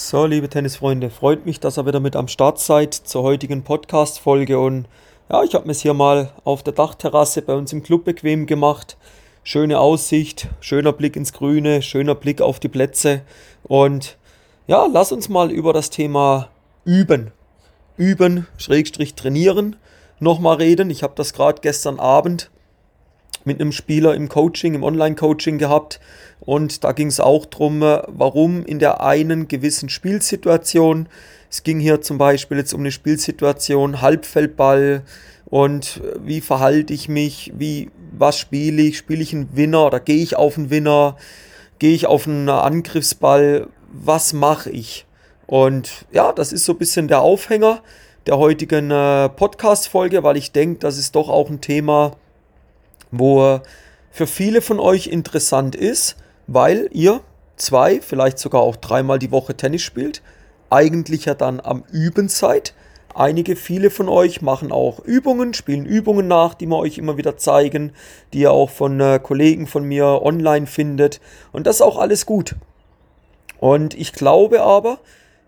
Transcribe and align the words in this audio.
So, 0.00 0.26
liebe 0.26 0.48
Tennisfreunde, 0.48 1.10
freut 1.10 1.44
mich, 1.44 1.58
dass 1.58 1.76
ihr 1.76 1.84
wieder 1.84 1.98
mit 1.98 2.14
am 2.14 2.28
Start 2.28 2.60
seid 2.60 2.94
zur 2.94 3.24
heutigen 3.24 3.64
Podcast-Folge. 3.64 4.60
Und 4.60 4.86
ja, 5.28 5.42
ich 5.42 5.56
habe 5.56 5.66
mir 5.66 5.72
es 5.72 5.80
hier 5.80 5.92
mal 5.92 6.30
auf 6.44 6.62
der 6.62 6.72
Dachterrasse 6.72 7.42
bei 7.42 7.56
uns 7.56 7.72
im 7.72 7.82
Club 7.82 8.04
bequem 8.04 8.46
gemacht. 8.46 8.96
Schöne 9.42 9.80
Aussicht, 9.80 10.46
schöner 10.60 10.92
Blick 10.92 11.16
ins 11.16 11.32
Grüne, 11.32 11.82
schöner 11.82 12.14
Blick 12.14 12.40
auf 12.40 12.60
die 12.60 12.68
Plätze. 12.68 13.22
Und 13.64 14.18
ja, 14.68 14.86
lass 14.86 15.10
uns 15.10 15.28
mal 15.28 15.50
über 15.50 15.72
das 15.72 15.90
Thema 15.90 16.48
Üben, 16.84 17.32
Üben, 17.96 18.46
Schrägstrich 18.56 19.16
trainieren, 19.16 19.74
nochmal 20.20 20.58
reden. 20.58 20.90
Ich 20.90 21.02
habe 21.02 21.14
das 21.16 21.32
gerade 21.32 21.60
gestern 21.60 21.98
Abend 21.98 22.52
mit 23.48 23.60
einem 23.60 23.72
Spieler 23.72 24.14
im 24.14 24.28
Coaching, 24.28 24.74
im 24.74 24.84
Online-Coaching 24.84 25.58
gehabt. 25.58 25.98
Und 26.38 26.84
da 26.84 26.92
ging 26.92 27.08
es 27.08 27.18
auch 27.18 27.46
darum, 27.46 27.82
äh, 27.82 28.02
warum 28.06 28.64
in 28.64 28.78
der 28.78 29.02
einen 29.02 29.48
gewissen 29.48 29.88
Spielsituation, 29.88 31.08
es 31.50 31.64
ging 31.64 31.80
hier 31.80 32.00
zum 32.00 32.18
Beispiel 32.18 32.58
jetzt 32.58 32.72
um 32.74 32.80
eine 32.80 32.92
Spielsituation, 32.92 34.00
Halbfeldball. 34.00 35.02
Und 35.46 36.00
äh, 36.04 36.18
wie 36.24 36.40
verhalte 36.40 36.94
ich 36.94 37.08
mich, 37.08 37.52
wie, 37.56 37.90
was 38.16 38.38
spiele 38.38 38.82
ich, 38.82 38.98
spiele 38.98 39.22
ich 39.22 39.34
einen 39.34 39.56
Winner 39.56 39.86
oder 39.86 39.98
gehe 39.98 40.22
ich 40.22 40.36
auf 40.36 40.56
einen 40.56 40.70
Winner, 40.70 41.16
gehe 41.80 41.94
ich 41.94 42.06
auf 42.06 42.28
einen 42.28 42.48
Angriffsball, 42.48 43.68
was 43.92 44.32
mache 44.32 44.70
ich? 44.70 45.06
Und 45.46 46.04
ja, 46.12 46.32
das 46.32 46.52
ist 46.52 46.66
so 46.66 46.72
ein 46.72 46.78
bisschen 46.78 47.08
der 47.08 47.22
Aufhänger 47.22 47.82
der 48.26 48.36
heutigen 48.36 48.90
äh, 48.90 49.30
Podcast-Folge, 49.30 50.22
weil 50.22 50.36
ich 50.36 50.52
denke, 50.52 50.80
das 50.80 50.98
ist 50.98 51.14
doch 51.14 51.30
auch 51.30 51.48
ein 51.48 51.62
Thema, 51.62 52.12
wo 53.10 53.60
für 54.10 54.26
viele 54.26 54.60
von 54.60 54.80
euch 54.80 55.06
interessant 55.06 55.74
ist, 55.74 56.16
weil 56.46 56.88
ihr 56.92 57.20
zwei, 57.56 58.00
vielleicht 58.00 58.38
sogar 58.38 58.62
auch 58.62 58.76
dreimal 58.76 59.18
die 59.18 59.30
Woche 59.30 59.56
Tennis 59.56 59.82
spielt, 59.82 60.22
eigentlich 60.70 61.24
ja 61.24 61.34
dann 61.34 61.60
am 61.60 61.84
Üben 61.92 62.28
seid. 62.28 62.74
Einige, 63.14 63.56
viele 63.56 63.90
von 63.90 64.08
euch 64.08 64.42
machen 64.42 64.70
auch 64.70 65.00
Übungen, 65.00 65.54
spielen 65.54 65.86
Übungen 65.86 66.28
nach, 66.28 66.54
die 66.54 66.66
wir 66.66 66.76
euch 66.76 66.98
immer 66.98 67.16
wieder 67.16 67.36
zeigen, 67.36 67.92
die 68.32 68.40
ihr 68.40 68.52
auch 68.52 68.70
von 68.70 69.00
äh, 69.00 69.18
Kollegen 69.20 69.66
von 69.66 69.84
mir 69.84 70.20
online 70.22 70.66
findet. 70.66 71.20
Und 71.52 71.66
das 71.66 71.76
ist 71.76 71.82
auch 71.82 71.98
alles 71.98 72.26
gut. 72.26 72.54
Und 73.58 73.94
ich 73.94 74.12
glaube 74.12 74.62
aber, 74.62 75.00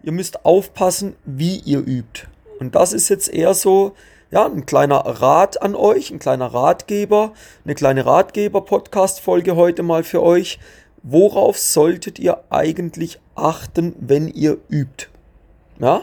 ihr 0.02 0.12
müsst 0.12 0.44
aufpassen, 0.44 1.14
wie 1.24 1.58
ihr 1.58 1.78
übt. 1.78 2.26
Und 2.58 2.74
das 2.74 2.92
ist 2.92 3.08
jetzt 3.08 3.32
eher 3.32 3.54
so 3.54 3.92
ja, 4.30 4.46
ein 4.46 4.64
kleiner 4.64 4.98
Rat 4.98 5.60
an 5.60 5.74
euch, 5.74 6.10
ein 6.10 6.20
kleiner 6.20 6.46
Ratgeber, 6.46 7.32
eine 7.64 7.74
kleine 7.74 8.06
Ratgeber-Podcast-Folge 8.06 9.56
heute 9.56 9.82
mal 9.82 10.04
für 10.04 10.22
euch. 10.22 10.60
Worauf 11.02 11.58
solltet 11.58 12.18
ihr 12.18 12.44
eigentlich 12.50 13.18
achten, 13.34 13.94
wenn 13.98 14.28
ihr 14.28 14.58
übt? 14.68 15.08
Ja? 15.80 16.02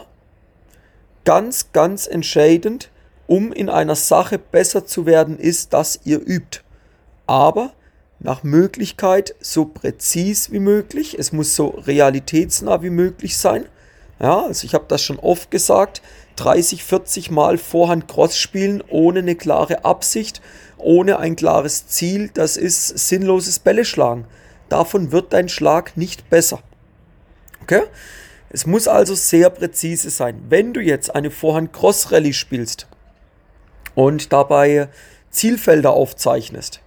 Ganz, 1.24 1.72
ganz 1.72 2.06
entscheidend, 2.06 2.90
um 3.26 3.52
in 3.52 3.70
einer 3.70 3.94
Sache 3.94 4.38
besser 4.38 4.84
zu 4.84 5.06
werden, 5.06 5.38
ist, 5.38 5.72
dass 5.72 6.00
ihr 6.04 6.20
übt. 6.20 6.60
Aber 7.26 7.72
nach 8.18 8.42
Möglichkeit 8.42 9.34
so 9.40 9.64
präzis 9.64 10.50
wie 10.50 10.58
möglich. 10.58 11.18
Es 11.18 11.32
muss 11.32 11.54
so 11.54 11.68
realitätsnah 11.68 12.82
wie 12.82 12.90
möglich 12.90 13.38
sein. 13.38 13.66
Ja, 14.20 14.42
also 14.42 14.64
ich 14.64 14.74
habe 14.74 14.86
das 14.88 15.02
schon 15.02 15.18
oft 15.18 15.50
gesagt. 15.50 16.02
30, 16.38 16.84
40 16.84 17.30
Mal 17.30 17.58
Vorhand 17.58 18.08
Cross 18.08 18.38
spielen 18.38 18.82
ohne 18.88 19.20
eine 19.20 19.34
klare 19.34 19.84
Absicht, 19.84 20.40
ohne 20.76 21.18
ein 21.18 21.36
klares 21.36 21.88
Ziel, 21.88 22.30
das 22.32 22.56
ist 22.56 23.08
sinnloses 23.08 23.58
Bälle 23.58 23.84
schlagen. 23.84 24.24
Davon 24.68 25.12
wird 25.12 25.32
dein 25.32 25.48
Schlag 25.48 25.96
nicht 25.96 26.30
besser. 26.30 26.60
Okay? 27.62 27.82
Es 28.50 28.66
muss 28.66 28.88
also 28.88 29.14
sehr 29.14 29.50
präzise 29.50 30.10
sein. 30.10 30.42
Wenn 30.48 30.72
du 30.72 30.80
jetzt 30.80 31.14
eine 31.14 31.30
Vorhand 31.30 31.72
Cross 31.72 32.12
Rallye 32.12 32.32
spielst 32.32 32.86
und 33.94 34.32
dabei 34.32 34.88
Zielfelder 35.30 35.92
aufzeichnest, 35.92 36.80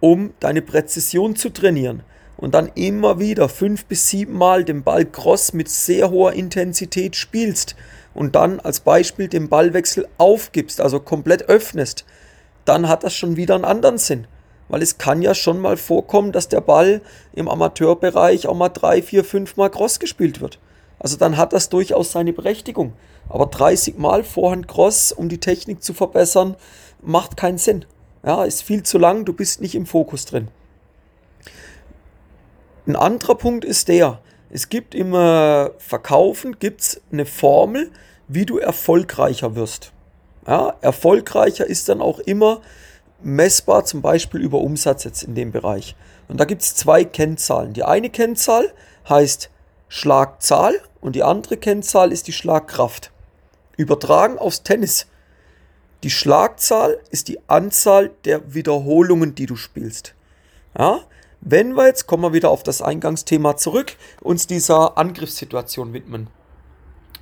um 0.00 0.34
deine 0.40 0.60
Präzision 0.60 1.36
zu 1.36 1.50
trainieren 1.50 2.02
und 2.36 2.54
dann 2.54 2.70
immer 2.74 3.18
wieder 3.18 3.48
fünf 3.48 3.86
bis 3.86 4.10
sieben 4.10 4.34
Mal 4.34 4.64
den 4.64 4.82
Ball 4.82 5.06
Cross 5.06 5.52
mit 5.52 5.68
sehr 5.68 6.10
hoher 6.10 6.34
Intensität 6.34 7.16
spielst, 7.16 7.76
und 8.16 8.34
dann 8.34 8.60
als 8.60 8.80
Beispiel 8.80 9.28
den 9.28 9.50
Ballwechsel 9.50 10.08
aufgibst, 10.16 10.80
also 10.80 11.00
komplett 11.00 11.50
öffnest, 11.50 12.06
dann 12.64 12.88
hat 12.88 13.04
das 13.04 13.14
schon 13.14 13.36
wieder 13.36 13.54
einen 13.54 13.66
anderen 13.66 13.98
Sinn. 13.98 14.26
Weil 14.68 14.82
es 14.82 14.96
kann 14.98 15.20
ja 15.22 15.34
schon 15.34 15.60
mal 15.60 15.76
vorkommen, 15.76 16.32
dass 16.32 16.48
der 16.48 16.62
Ball 16.62 17.02
im 17.34 17.46
Amateurbereich 17.48 18.48
auch 18.48 18.56
mal 18.56 18.70
drei, 18.70 19.02
vier, 19.02 19.22
fünf 19.22 19.56
Mal 19.56 19.70
Cross 19.70 20.00
gespielt 20.00 20.40
wird. 20.40 20.58
Also 20.98 21.18
dann 21.18 21.36
hat 21.36 21.52
das 21.52 21.68
durchaus 21.68 22.10
seine 22.10 22.32
Berechtigung. 22.32 22.94
Aber 23.28 23.46
30 23.46 23.98
Mal 23.98 24.24
Vorhand 24.24 24.66
Cross, 24.66 25.12
um 25.12 25.28
die 25.28 25.38
Technik 25.38 25.82
zu 25.82 25.92
verbessern, 25.92 26.56
macht 27.02 27.36
keinen 27.36 27.58
Sinn. 27.58 27.84
Ja, 28.24 28.44
ist 28.44 28.62
viel 28.62 28.82
zu 28.82 28.96
lang, 28.96 29.26
du 29.26 29.34
bist 29.34 29.60
nicht 29.60 29.74
im 29.74 29.84
Fokus 29.84 30.24
drin. 30.24 30.48
Ein 32.86 32.96
anderer 32.96 33.34
Punkt 33.34 33.64
ist 33.64 33.88
der, 33.88 34.20
es 34.50 34.68
gibt 34.68 34.94
im 34.94 35.14
äh, 35.14 35.70
Verkaufen 35.78 36.58
gibt's 36.58 37.00
eine 37.10 37.26
Formel, 37.26 37.90
wie 38.28 38.46
du 38.46 38.58
erfolgreicher 38.58 39.56
wirst. 39.56 39.92
Ja, 40.46 40.74
erfolgreicher 40.80 41.66
ist 41.66 41.88
dann 41.88 42.00
auch 42.00 42.20
immer 42.20 42.60
messbar, 43.22 43.84
zum 43.84 44.02
Beispiel 44.02 44.40
über 44.40 44.58
Umsatz 44.58 45.04
jetzt 45.04 45.22
in 45.22 45.34
dem 45.34 45.50
Bereich. 45.50 45.96
Und 46.28 46.38
da 46.38 46.44
gibt 46.44 46.62
es 46.62 46.74
zwei 46.74 47.04
Kennzahlen. 47.04 47.72
Die 47.72 47.82
eine 47.82 48.10
Kennzahl 48.10 48.72
heißt 49.08 49.50
Schlagzahl 49.88 50.80
und 51.00 51.16
die 51.16 51.22
andere 51.22 51.56
Kennzahl 51.56 52.12
ist 52.12 52.26
die 52.26 52.32
Schlagkraft. 52.32 53.12
Übertragen 53.76 54.38
aufs 54.38 54.62
Tennis. 54.62 55.06
Die 56.02 56.10
Schlagzahl 56.10 57.00
ist 57.10 57.28
die 57.28 57.38
Anzahl 57.48 58.10
der 58.24 58.54
Wiederholungen, 58.54 59.34
die 59.34 59.46
du 59.46 59.56
spielst. 59.56 60.14
Ja? 60.78 61.00
Wenn 61.48 61.74
wir 61.76 61.86
jetzt, 61.86 62.08
kommen 62.08 62.24
wir 62.24 62.32
wieder 62.32 62.50
auf 62.50 62.64
das 62.64 62.82
Eingangsthema 62.82 63.56
zurück, 63.56 63.94
uns 64.20 64.48
dieser 64.48 64.98
Angriffssituation 64.98 65.92
widmen, 65.92 66.26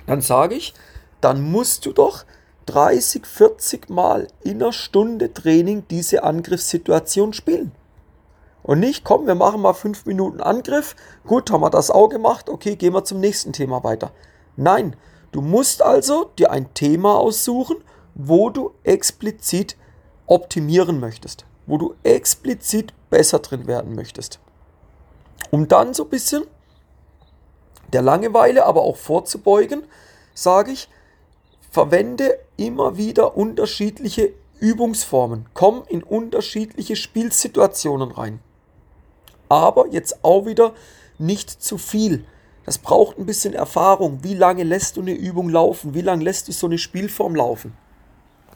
dann 0.07 0.21
sage 0.21 0.55
ich, 0.55 0.73
dann 1.21 1.43
musst 1.43 1.85
du 1.85 1.93
doch 1.93 2.25
30, 2.65 3.23
40 3.23 3.87
Mal 3.91 4.27
in 4.41 4.63
einer 4.63 4.73
Stunde 4.73 5.31
Training 5.31 5.83
diese 5.91 6.23
Angriffssituation 6.23 7.33
spielen. 7.33 7.71
Und 8.63 8.79
nicht, 8.79 9.03
komm, 9.03 9.27
wir 9.27 9.35
machen 9.35 9.61
mal 9.61 9.75
5 9.75 10.07
Minuten 10.07 10.41
Angriff. 10.41 10.95
Gut, 11.27 11.51
haben 11.51 11.61
wir 11.61 11.69
das 11.69 11.91
auch 11.91 12.09
gemacht. 12.09 12.49
Okay, 12.49 12.75
gehen 12.77 12.95
wir 12.95 13.03
zum 13.03 13.19
nächsten 13.19 13.53
Thema 13.53 13.83
weiter. 13.83 14.11
Nein, 14.55 14.95
du 15.33 15.41
musst 15.41 15.83
also 15.83 16.31
dir 16.39 16.49
ein 16.49 16.73
Thema 16.73 17.15
aussuchen, 17.15 17.77
wo 18.15 18.49
du 18.49 18.71
explizit 18.81 19.77
optimieren 20.25 20.99
möchtest. 20.99 21.45
Wo 21.67 21.77
du 21.77 21.93
explizit 22.01 22.91
besser 23.15 23.39
drin 23.39 23.65
werden 23.65 23.95
möchtest. 23.95 24.39
Um 25.49 25.69
dann 25.69 25.93
so 25.93 26.03
ein 26.03 26.09
bisschen 26.09 26.43
der 27.93 28.01
Langeweile 28.01 28.65
aber 28.65 28.81
auch 28.81 28.97
vorzubeugen, 28.97 29.83
sage 30.33 30.73
ich, 30.73 30.89
verwende 31.71 32.37
immer 32.57 32.97
wieder 32.97 33.37
unterschiedliche 33.37 34.33
Übungsformen, 34.59 35.45
komm 35.53 35.85
in 35.87 36.03
unterschiedliche 36.03 36.97
Spielsituationen 36.97 38.11
rein. 38.11 38.41
Aber 39.47 39.87
jetzt 39.91 40.25
auch 40.25 40.45
wieder 40.45 40.73
nicht 41.17 41.49
zu 41.49 41.77
viel. 41.77 42.25
Das 42.65 42.79
braucht 42.79 43.17
ein 43.17 43.25
bisschen 43.25 43.53
Erfahrung. 43.53 44.25
Wie 44.25 44.33
lange 44.33 44.63
lässt 44.63 44.97
du 44.97 45.01
eine 45.01 45.13
Übung 45.13 45.47
laufen? 45.47 45.93
Wie 45.93 46.01
lange 46.01 46.25
lässt 46.25 46.49
du 46.49 46.51
so 46.51 46.67
eine 46.67 46.79
Spielform 46.79 47.33
laufen? 47.33 47.77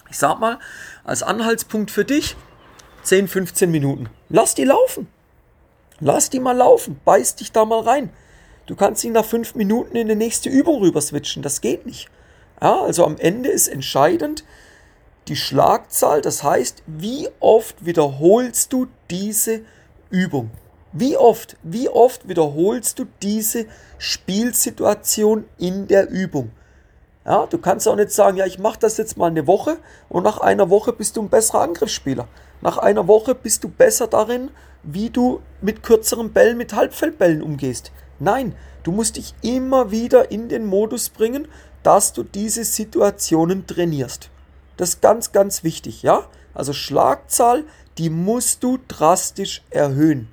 Ich 0.10 0.18
sag 0.18 0.38
mal, 0.42 0.60
als 1.06 1.24
Anhaltspunkt 1.24 1.92
für 1.92 2.04
dich 2.04 2.36
10, 3.04 3.28
15 3.28 3.72
Minuten. 3.72 4.10
Lass 4.30 4.56
die 4.56 4.66
laufen. 4.66 5.08
Lass 6.00 6.30
die 6.30 6.40
mal 6.40 6.56
laufen. 6.56 7.00
Beiß 7.04 7.36
dich 7.36 7.52
da 7.52 7.66
mal 7.66 7.82
rein. 7.82 8.10
Du 8.66 8.76
kannst 8.76 9.04
ihn 9.04 9.14
nach 9.14 9.26
fünf 9.26 9.56
Minuten 9.56 9.96
in 9.96 10.08
die 10.08 10.16
nächste 10.16 10.50
Übung 10.50 10.80
rüber 10.82 11.02
switchen. 11.02 11.42
Das 11.42 11.62
geht 11.62 11.86
nicht. 11.86 12.08
Ja, 12.62 12.82
also 12.82 13.06
am 13.06 13.18
Ende 13.18 13.50
ist 13.50 13.68
entscheidend 13.68 14.44
die 15.28 15.36
Schlagzahl. 15.36 16.22
Das 16.22 16.44
heißt, 16.44 16.84
wie 16.86 17.30
oft 17.40 17.86
wiederholst 17.86 18.74
du 18.74 18.88
diese 19.10 19.62
Übung? 20.10 20.52
Wie 20.92 21.18
oft, 21.18 21.56
wie 21.64 21.88
oft 21.88 22.28
wiederholst 22.28 23.00
du 23.00 23.06
diese 23.22 23.66
Spielsituation 23.98 25.46
in 25.58 25.88
der 25.88 26.10
Übung? 26.10 26.52
Ja, 27.30 27.46
du 27.46 27.60
kannst 27.60 27.88
auch 27.88 27.96
nicht 27.96 28.12
sagen, 28.12 28.38
ja, 28.38 28.48
ich 28.48 28.58
mache 28.58 28.80
das 28.80 28.98
jetzt 28.98 29.16
mal 29.16 29.28
eine 29.28 29.46
Woche 29.46 29.78
und 30.10 30.24
nach 30.24 30.40
einer 30.40 30.72
Woche 30.72 30.92
bist 30.92 31.16
du 31.16 31.22
ein 31.22 31.30
besserer 31.30 31.62
Angriffsspieler. 31.62 32.28
Nach 32.62 32.80
einer 32.80 33.08
Woche 33.08 33.36
bist 33.36 33.64
du 33.64 33.70
besser 33.70 34.08
darin, 34.08 34.50
wie 34.82 35.12
du 35.12 35.40
mit 35.62 35.84
kürzeren 35.84 36.34
Bällen, 36.34 36.58
mit 36.58 36.74
Halbfeldbällen 36.74 37.44
umgehst. 37.44 37.92
Nein, 38.18 38.56
du 38.82 38.92
musst 38.92 39.18
dich 39.18 39.36
immer 39.44 39.92
wieder 39.92 40.32
in 40.32 40.50
den 40.50 40.66
Modus 40.66 41.10
bringen, 41.10 41.48
dass 41.84 42.14
du 42.14 42.24
diese 42.24 42.64
Situationen 42.64 43.68
trainierst. 43.68 44.32
Das 44.78 44.90
ist 44.90 45.02
ganz, 45.04 45.32
ganz 45.32 45.64
wichtig, 45.64 46.02
ja? 46.02 46.26
Also 46.56 46.74
Schlagzahl, 46.74 47.64
die 48.00 48.10
musst 48.10 48.64
du 48.64 48.80
drastisch 48.88 49.62
erhöhen. 49.70 50.30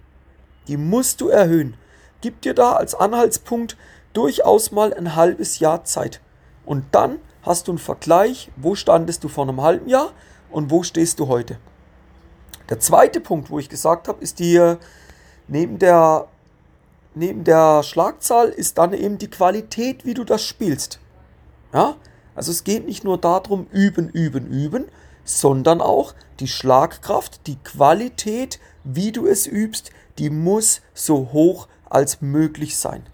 Die 0.66 0.78
musst 0.78 1.20
du 1.20 1.28
erhöhen. 1.28 1.76
Gib 2.22 2.40
dir 2.40 2.54
da 2.54 2.72
als 2.72 2.94
Anhaltspunkt 2.94 3.76
durchaus 4.14 4.70
mal 4.70 4.94
ein 4.94 5.14
halbes 5.14 5.58
Jahr 5.58 5.84
Zeit. 5.84 6.22
Und 6.66 6.84
dann 6.92 7.18
hast 7.42 7.68
du 7.68 7.72
einen 7.72 7.78
Vergleich, 7.78 8.50
wo 8.56 8.74
standest 8.74 9.24
du 9.24 9.28
vor 9.28 9.44
einem 9.44 9.62
halben 9.62 9.88
Jahr 9.88 10.12
und 10.50 10.70
wo 10.70 10.82
stehst 10.82 11.20
du 11.20 11.28
heute. 11.28 11.58
Der 12.68 12.80
zweite 12.80 13.20
Punkt, 13.20 13.50
wo 13.50 13.58
ich 13.58 13.68
gesagt 13.68 14.08
habe, 14.08 14.22
ist 14.22 14.40
die, 14.40 14.74
neben 15.46 15.78
der, 15.78 16.26
neben 17.14 17.44
der 17.44 17.84
Schlagzahl 17.84 18.48
ist 18.48 18.76
dann 18.78 18.92
eben 18.92 19.18
die 19.18 19.30
Qualität, 19.30 20.04
wie 20.04 20.14
du 20.14 20.24
das 20.24 20.42
spielst. 20.42 20.98
Ja? 21.72 21.94
Also 22.34 22.50
es 22.50 22.64
geht 22.64 22.86
nicht 22.86 23.04
nur 23.04 23.18
darum, 23.18 23.68
üben, 23.70 24.08
üben, 24.08 24.48
üben, 24.48 24.86
sondern 25.24 25.80
auch 25.80 26.14
die 26.40 26.48
Schlagkraft, 26.48 27.46
die 27.46 27.56
Qualität, 27.56 28.58
wie 28.82 29.12
du 29.12 29.26
es 29.26 29.46
übst, 29.46 29.90
die 30.18 30.30
muss 30.30 30.80
so 30.94 31.30
hoch 31.32 31.68
als 31.88 32.20
möglich 32.20 32.76
sein. 32.76 33.04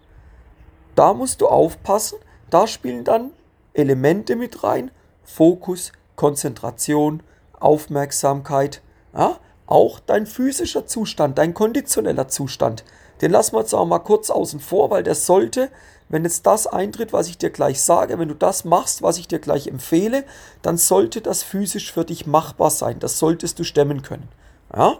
Da 0.95 1.13
musst 1.13 1.41
du 1.41 1.49
aufpassen, 1.49 2.19
da 2.51 2.67
spielen 2.67 3.05
dann 3.05 3.31
Elemente 3.75 4.37
mit 4.37 4.63
rein, 4.63 4.91
Fokus, 5.23 5.93
Konzentration, 6.17 7.23
Aufmerksamkeit, 7.59 8.83
ja? 9.17 9.39
auch 9.67 10.01
dein 10.01 10.27
physischer 10.27 10.87
Zustand, 10.87 11.39
dein 11.39 11.55
konditioneller 11.55 12.29
Zustand. 12.29 12.85
Den 13.21 13.31
lassen 13.31 13.55
wir 13.55 13.61
jetzt 13.61 13.75
auch 13.75 13.87
mal 13.87 14.01
kurz 14.01 14.31
außen 14.31 14.61
vor, 14.61 14.91
weil 14.91 15.03
der 15.03 15.15
sollte, 15.15 15.71
wenn 16.09 16.25
jetzt 16.25 16.45
das 16.45 16.67
eintritt, 16.67 17.13
was 17.13 17.29
ich 17.29 17.39
dir 17.39 17.51
gleich 17.51 17.81
sage, 17.81 18.19
wenn 18.19 18.29
du 18.29 18.35
das 18.35 18.65
machst, 18.65 19.01
was 19.01 19.17
ich 19.17 19.29
dir 19.29 19.39
gleich 19.39 19.69
empfehle, 19.69 20.25
dann 20.61 20.77
sollte 20.77 21.21
das 21.21 21.43
physisch 21.43 21.93
für 21.93 22.05
dich 22.05 22.27
machbar 22.27 22.71
sein. 22.71 22.99
Das 22.99 23.19
solltest 23.19 23.59
du 23.59 23.65
stemmen 23.65 24.03
können. 24.03 24.29
Ja? 24.77 24.99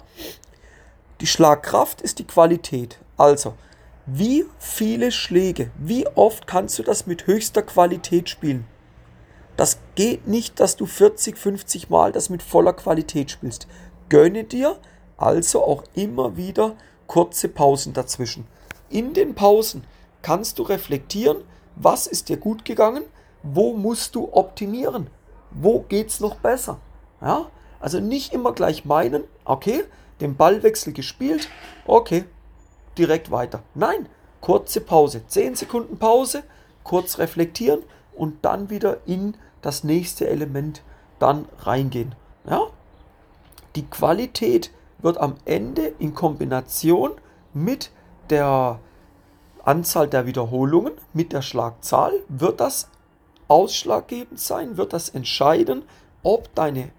Die 1.21 1.27
Schlagkraft 1.27 2.01
ist 2.01 2.21
die 2.21 2.27
Qualität. 2.27 2.99
Also, 3.17 3.55
wie 4.07 4.45
viele 4.59 5.13
Schläge, 5.13 5.71
wie 5.79 6.07
oft 6.09 6.47
kannst 6.47 6.79
du 6.79 6.83
das 6.83 7.07
mit 7.07 7.27
höchster 7.27 7.63
Qualität 7.63 8.29
spielen? 8.29 8.67
Das 9.57 9.79
geht 9.95 10.27
nicht, 10.27 10.59
dass 10.59 10.77
du 10.77 10.87
40, 10.87 11.39
50 11.39 11.89
Mal 11.89 12.11
das 12.11 12.29
mit 12.29 12.43
voller 12.43 12.73
Qualität 12.73 13.31
spielst. 13.31 13.69
Gönne 14.09 14.45
dir 14.45 14.79
also 15.17 15.63
auch 15.63 15.85
immer 15.95 16.37
wieder 16.37 16.75
kurze 17.07 17.49
Pausen 17.49 17.93
dazwischen. 17.93 18.47
In 18.91 19.13
den 19.13 19.35
Pausen 19.35 19.85
kannst 20.21 20.59
du 20.59 20.65
reflektieren, 20.65 21.45
was 21.77 22.07
ist 22.07 22.29
dir 22.29 22.39
gut 22.39 22.65
gegangen, 22.65 23.05
wo 23.43 23.73
musst 23.75 24.15
du 24.15 24.33
optimieren, 24.33 25.09
wo 25.51 25.81
geht 25.81 26.09
es 26.09 26.21
noch 26.21 26.37
besser. 26.37 26.81
Ja? 27.21 27.47
Also 27.79 28.01
nicht 28.01 28.33
immer 28.33 28.53
gleich 28.53 28.85
meinen, 28.85 29.25
okay, 29.45 29.85
den 30.21 30.37
Ballwechsel 30.37 30.93
gespielt, 30.93 31.49
okay, 31.87 32.25
direkt 32.99 33.31
weiter. 33.31 33.63
Nein, 33.75 34.09
kurze 34.41 34.81
Pause, 34.81 35.27
10 35.27 35.57
Sekunden 35.57 35.99
Pause, 35.99 36.43
kurz 36.85 37.19
reflektieren 37.19 37.83
und 38.15 38.45
dann 38.45 38.71
wieder 38.71 38.99
in 39.07 39.37
das 39.63 39.85
nächste 39.85 40.29
Element 40.29 40.83
dann 41.19 41.47
reingehen. 41.61 42.15
Ja? 42.49 42.67
Die 43.77 43.87
Qualität 43.87 44.71
wird 44.99 45.19
am 45.19 45.37
Ende 45.45 45.93
in 45.99 46.15
Kombination 46.15 47.13
mit 47.55 47.91
der 48.31 48.81
Anzahl 49.65 50.09
der 50.09 50.27
Wiederholungen, 50.27 50.93
mit 51.13 51.33
der 51.33 51.43
Schlagzahl, 51.43 52.13
wird 52.29 52.61
das 52.61 52.89
ausschlaggebend 53.49 54.41
sein, 54.41 54.77
wird 54.77 54.93
das 54.93 55.09
entscheiden, 55.09 55.85
ob 56.23 56.55
deine, 56.55 56.91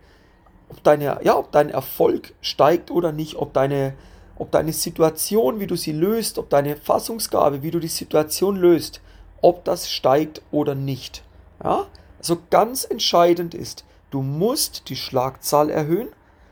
ob 0.70 0.84
deine, 0.84 1.20
ja, 1.24 1.38
ob 1.38 1.52
dein 1.52 1.70
Erfolg 1.70 2.34
steigt 2.42 2.92
oder 2.92 3.12
nicht, 3.12 3.36
ob 3.36 3.54
deine 3.54 3.94
ob 4.36 4.52
deine 4.52 4.74
Situation, 4.74 5.60
wie 5.60 5.68
du 5.68 5.76
sie 5.76 5.92
löst, 5.92 6.38
ob 6.38 6.50
deine 6.50 6.76
Fassungsgabe, 6.76 7.62
wie 7.62 7.72
du 7.72 7.80
die 7.80 7.88
Situation 7.88 8.56
löst, 8.56 9.02
ob 9.42 9.64
das 9.66 9.92
steigt 9.92 10.42
oder 10.52 10.76
nicht. 10.76 11.24
Ja? 11.64 11.88
Also 12.18 12.38
ganz 12.50 12.86
entscheidend 12.86 13.54
ist, 13.54 13.86
du 14.10 14.22
musst 14.22 14.90
die 14.90 14.96
Schlagzahl 14.96 15.70
erhöhen, 15.70 16.10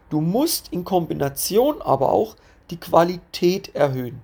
du 0.10 0.22
musst 0.22 0.68
in 0.72 0.84
Kombination 0.84 1.82
aber 1.82 2.12
auch 2.12 2.36
die 2.70 2.78
Qualität 2.78 3.74
erhöhen. 3.76 4.22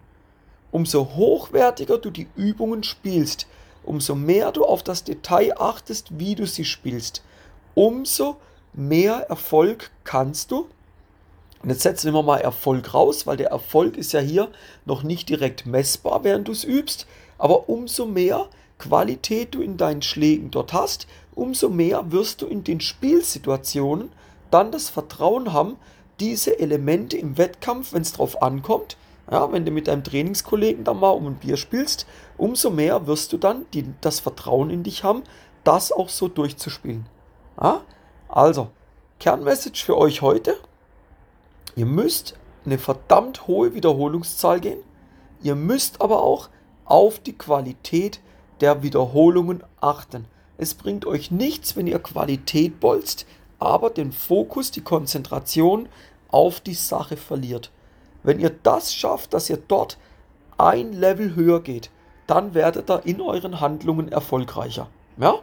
Umso 0.72 1.16
hochwertiger 1.16 1.98
du 1.98 2.12
die 2.12 2.28
Übungen 2.36 2.84
spielst, 2.84 3.48
umso 3.84 4.16
mehr 4.16 4.52
du 4.52 4.66
auf 4.66 4.84
das 4.84 5.04
Detail 5.04 5.54
achtest, 5.60 6.20
wie 6.20 6.36
du 6.36 6.46
sie 6.46 6.66
spielst, 6.66 7.24
umso 7.74 8.36
mehr 8.74 9.30
Erfolg 9.30 9.92
kannst 10.04 10.52
du 10.52 10.68
und 11.64 11.70
jetzt 11.70 11.82
setzen 11.82 12.14
wir 12.14 12.24
mal 12.24 12.40
Erfolg 12.40 12.94
raus, 12.94 13.26
weil 13.26 13.38
der 13.38 13.50
Erfolg 13.50 13.98
ist 13.98 14.14
ja 14.14 14.20
hier 14.20 14.50
noch 14.86 15.04
nicht 15.04 15.30
direkt 15.30 15.66
messbar, 15.66 16.24
während 16.24 16.48
du 16.48 16.52
es 16.52 16.64
übst. 16.64 17.08
Aber 17.38 17.70
umso 17.70 18.06
mehr 18.06 18.48
Qualität 18.78 19.56
du 19.56 19.62
in 19.62 19.78
deinen 19.78 20.02
Schlägen 20.02 20.52
dort 20.52 20.74
hast, 20.74 21.08
umso 21.34 21.70
mehr 21.70 22.12
wirst 22.12 22.42
du 22.42 22.48
in 22.48 22.64
den 22.64 22.80
Spielsituationen 22.80 24.10
dann 24.52 24.72
das 24.72 24.90
Vertrauen 24.90 25.54
haben, 25.54 25.78
diese 26.20 26.60
Elemente 26.60 27.18
im 27.18 27.38
Wettkampf, 27.38 27.94
wenn 27.94 28.02
es 28.02 28.14
drauf 28.14 28.42
ankommt, 28.42 28.98
ja, 29.30 29.52
wenn 29.52 29.66
du 29.66 29.72
mit 29.72 29.88
deinem 29.88 30.04
Trainingskollegen 30.04 30.84
dann 30.84 31.00
mal 31.00 31.10
um 31.10 31.28
ein 31.28 31.36
Bier 31.36 31.58
spielst, 31.58 32.08
umso 32.38 32.70
mehr 32.70 33.08
wirst 33.08 33.34
du 33.34 33.38
dann 33.38 33.66
die, 33.74 33.86
das 34.02 34.20
Vertrauen 34.20 34.70
in 34.70 34.84
dich 34.84 35.04
haben, 35.04 35.24
das 35.64 35.92
auch 35.92 36.10
so 36.10 36.28
durchzuspielen. 36.28 37.06
Ja? 37.62 37.82
Also, 38.30 38.70
Kernmessage 39.20 39.84
für 39.84 39.98
euch 39.98 40.22
heute, 40.22 40.58
Ihr 41.78 41.86
müsst 41.86 42.34
eine 42.66 42.80
verdammt 42.80 43.46
hohe 43.46 43.76
Wiederholungszahl 43.76 44.60
gehen. 44.60 44.80
Ihr 45.44 45.54
müsst 45.54 46.02
aber 46.02 46.24
auch 46.24 46.50
auf 46.86 47.20
die 47.20 47.38
Qualität 47.38 48.20
der 48.62 48.82
Wiederholungen 48.82 49.64
achten. 49.80 50.26
Es 50.58 50.74
bringt 50.74 51.06
euch 51.06 51.30
nichts, 51.30 51.76
wenn 51.76 51.86
ihr 51.86 52.00
Qualität 52.00 52.80
bolzt, 52.80 53.28
aber 53.60 53.92
den 53.92 54.12
Fokus, 54.12 54.72
die 54.72 54.82
Konzentration 54.82 55.88
auf 56.30 56.62
die 56.62 56.74
Sache 56.74 57.16
verliert. 57.16 57.72
Wenn 58.24 58.40
ihr 58.40 58.50
das 58.50 58.96
schafft, 58.96 59.36
dass 59.36 59.48
ihr 59.48 59.60
dort 59.68 60.00
ein 60.58 60.94
Level 60.94 61.36
höher 61.36 61.62
geht, 61.62 61.92
dann 62.26 62.56
werdet 62.56 62.90
ihr 62.90 63.06
in 63.06 63.22
euren 63.22 63.60
Handlungen 63.62 64.12
erfolgreicher. 64.12 64.90
Ja? 65.18 65.36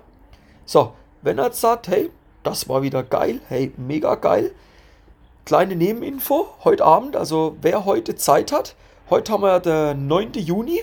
So, 0.65 0.95
wenn 1.23 1.39
er 1.39 1.47
jetzt 1.47 1.61
sagt, 1.61 1.87
hey, 1.87 2.11
das 2.43 2.69
war 2.69 2.83
wieder 2.83 3.05
geil, 3.05 3.41
hey, 3.49 3.73
mega 3.77 4.17
geil, 4.17 4.51
Kleine 5.45 5.77
Nebeninfo, 5.77 6.49
heute 6.65 6.87
Abend, 6.87 7.17
also 7.17 7.57
wer 7.61 7.85
heute 7.85 8.17
Zeit 8.17 8.51
hat, 8.51 8.77
heute 9.11 9.31
haben 9.31 9.43
wir 9.43 9.61
den 9.61 10.07
9. 10.07 10.33
Juni. 10.37 10.83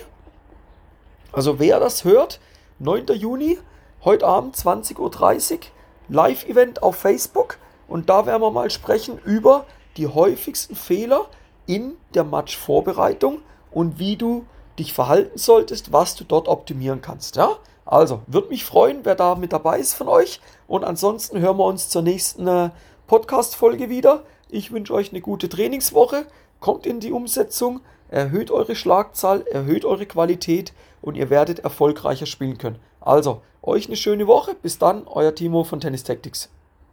Also 1.32 1.58
wer 1.58 1.80
das 1.80 2.04
hört, 2.04 2.38
9. 2.78 3.06
Juni, 3.06 3.58
heute 4.04 4.24
Abend 4.24 4.54
20.30 4.54 4.98
Uhr, 5.00 5.58
Live-Event 6.10 6.80
auf 6.80 6.94
Facebook. 6.94 7.58
Und 7.88 8.08
da 8.08 8.24
werden 8.24 8.40
wir 8.40 8.52
mal 8.52 8.70
sprechen 8.70 9.18
über 9.24 9.66
die 9.96 10.06
häufigsten 10.06 10.76
Fehler 10.76 11.26
in 11.66 11.96
der 12.14 12.22
Match-Vorbereitung 12.22 13.40
und 13.72 13.98
wie 13.98 14.16
du 14.16 14.46
dich 14.78 14.92
verhalten 14.92 15.38
solltest, 15.38 15.92
was 15.92 16.14
du 16.14 16.22
dort 16.22 16.46
optimieren 16.46 17.02
kannst. 17.02 17.34
Ja? 17.34 17.56
Also, 17.84 18.20
würde 18.28 18.50
mich 18.50 18.64
freuen, 18.64 19.00
wer 19.02 19.16
da 19.16 19.34
mit 19.34 19.52
dabei 19.52 19.80
ist 19.80 19.94
von 19.94 20.06
euch. 20.06 20.40
Und 20.68 20.84
ansonsten 20.84 21.40
hören 21.40 21.56
wir 21.56 21.64
uns 21.64 21.88
zur 21.88 22.02
nächsten 22.02 22.46
äh, 22.46 22.70
Podcast-Folge 23.08 23.90
wieder. 23.90 24.22
Ich 24.54 24.70
wünsche 24.70 24.92
euch 24.92 25.12
eine 25.12 25.22
gute 25.22 25.48
Trainingswoche. 25.48 26.26
Kommt 26.60 26.84
in 26.84 27.00
die 27.00 27.10
Umsetzung, 27.10 27.80
erhöht 28.10 28.50
eure 28.50 28.76
Schlagzahl, 28.76 29.46
erhöht 29.46 29.86
eure 29.86 30.04
Qualität 30.04 30.74
und 31.00 31.16
ihr 31.16 31.30
werdet 31.30 31.60
erfolgreicher 31.60 32.26
spielen 32.26 32.58
können. 32.58 32.78
Also, 33.00 33.40
euch 33.62 33.86
eine 33.86 33.96
schöne 33.96 34.26
Woche. 34.26 34.54
Bis 34.60 34.76
dann, 34.76 35.06
euer 35.06 35.34
Timo 35.34 35.64
von 35.64 35.80
Tennis 35.80 36.04
Tactics. 36.04 36.50